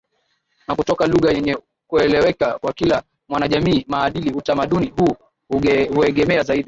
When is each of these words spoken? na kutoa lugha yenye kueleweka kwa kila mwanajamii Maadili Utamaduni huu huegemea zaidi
na 0.67 0.75
kutoa 0.75 1.07
lugha 1.07 1.31
yenye 1.31 1.57
kueleweka 1.87 2.59
kwa 2.59 2.73
kila 2.73 3.03
mwanajamii 3.29 3.85
Maadili 3.87 4.31
Utamaduni 4.31 4.93
huu 4.97 5.15
huegemea 5.93 6.43
zaidi 6.43 6.59